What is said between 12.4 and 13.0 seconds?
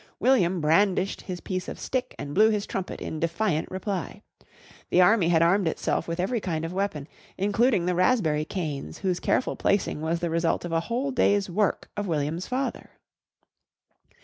father.